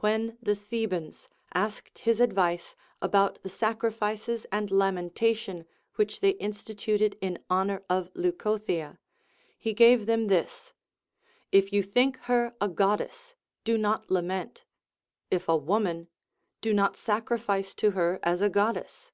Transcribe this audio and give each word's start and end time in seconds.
When 0.00 0.36
the 0.42 0.54
Thebans 0.54 1.30
asked 1.54 2.00
his 2.00 2.20
advice 2.20 2.76
about 3.00 3.42
the 3.42 3.48
sacrifices 3.48 4.44
and 4.52 4.70
lamentation 4.70 5.64
which 5.94 6.20
they 6.20 6.32
instituted 6.32 7.16
in 7.22 7.42
honor 7.48 7.82
of 7.88 8.10
Leuco 8.14 8.58
thea. 8.58 8.98
he 9.56 9.72
gave 9.72 10.04
them 10.04 10.26
this: 10.26 10.74
If 11.52 11.72
you 11.72 11.82
think 11.82 12.18
her 12.28 12.54
a 12.60 12.68
Goddess, 12.68 13.34
do 13.64 13.78
not 13.78 14.10
lament; 14.10 14.66
if 15.30 15.48
a 15.48 15.56
woman, 15.56 16.08
do 16.60 16.74
not 16.74 16.98
sacrifice 16.98 17.72
to 17.76 17.92
her 17.92 18.20
as 18.22 18.42
a 18.42 18.50
God 18.50 18.72
dess. 18.74 19.10